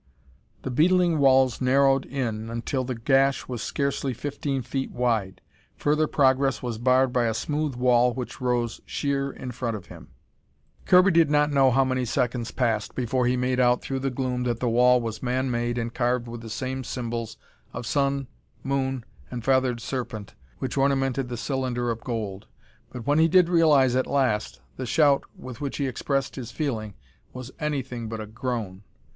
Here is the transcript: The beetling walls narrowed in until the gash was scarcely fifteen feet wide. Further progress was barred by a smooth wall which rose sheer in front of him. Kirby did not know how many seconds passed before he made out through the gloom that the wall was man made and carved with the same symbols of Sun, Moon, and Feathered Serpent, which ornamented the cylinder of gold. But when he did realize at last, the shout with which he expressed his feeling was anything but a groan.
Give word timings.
The 0.63 0.71
beetling 0.71 1.19
walls 1.19 1.61
narrowed 1.61 2.07
in 2.07 2.49
until 2.49 2.83
the 2.83 2.95
gash 2.95 3.47
was 3.47 3.61
scarcely 3.61 4.15
fifteen 4.15 4.63
feet 4.63 4.89
wide. 4.89 5.41
Further 5.75 6.07
progress 6.07 6.63
was 6.63 6.79
barred 6.79 7.13
by 7.13 7.25
a 7.25 7.35
smooth 7.35 7.75
wall 7.75 8.11
which 8.11 8.41
rose 8.41 8.81
sheer 8.87 9.29
in 9.31 9.51
front 9.51 9.77
of 9.77 9.85
him. 9.85 10.07
Kirby 10.87 11.11
did 11.11 11.29
not 11.29 11.51
know 11.51 11.69
how 11.69 11.85
many 11.85 12.03
seconds 12.03 12.49
passed 12.49 12.95
before 12.95 13.27
he 13.27 13.37
made 13.37 13.59
out 13.59 13.83
through 13.83 13.99
the 13.99 14.09
gloom 14.09 14.41
that 14.45 14.59
the 14.59 14.67
wall 14.69 14.99
was 14.99 15.21
man 15.21 15.51
made 15.51 15.77
and 15.77 15.93
carved 15.93 16.27
with 16.27 16.41
the 16.41 16.49
same 16.49 16.83
symbols 16.83 17.37
of 17.71 17.85
Sun, 17.85 18.25
Moon, 18.63 19.05
and 19.29 19.45
Feathered 19.45 19.79
Serpent, 19.79 20.33
which 20.57 20.77
ornamented 20.77 21.29
the 21.29 21.37
cylinder 21.37 21.91
of 21.91 22.03
gold. 22.03 22.47
But 22.91 23.05
when 23.05 23.19
he 23.19 23.27
did 23.27 23.49
realize 23.49 23.95
at 23.95 24.07
last, 24.07 24.61
the 24.77 24.87
shout 24.87 25.25
with 25.37 25.61
which 25.61 25.77
he 25.77 25.85
expressed 25.85 26.37
his 26.37 26.49
feeling 26.49 26.95
was 27.33 27.51
anything 27.59 28.09
but 28.09 28.19
a 28.19 28.25
groan. 28.25 28.81